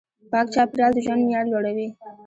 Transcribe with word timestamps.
پاک 0.31 0.47
چاپېریال 0.53 0.91
د 0.95 0.99
ژوند 1.05 1.21
معیار 1.25 1.45
لوړوي. 1.51 1.87